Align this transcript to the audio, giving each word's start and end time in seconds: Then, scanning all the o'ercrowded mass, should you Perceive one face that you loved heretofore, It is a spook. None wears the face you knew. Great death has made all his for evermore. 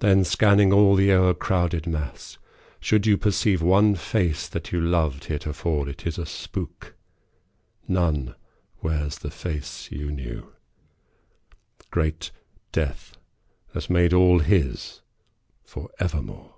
Then, 0.00 0.24
scanning 0.24 0.72
all 0.72 0.96
the 0.96 1.12
o'ercrowded 1.12 1.86
mass, 1.86 2.36
should 2.80 3.06
you 3.06 3.16
Perceive 3.16 3.62
one 3.62 3.94
face 3.94 4.48
that 4.48 4.72
you 4.72 4.80
loved 4.80 5.26
heretofore, 5.26 5.88
It 5.88 6.04
is 6.04 6.18
a 6.18 6.26
spook. 6.26 6.96
None 7.86 8.34
wears 8.82 9.18
the 9.18 9.30
face 9.30 9.88
you 9.92 10.10
knew. 10.10 10.52
Great 11.92 12.32
death 12.72 13.16
has 13.72 13.88
made 13.88 14.12
all 14.12 14.40
his 14.40 15.00
for 15.62 15.90
evermore. 16.00 16.56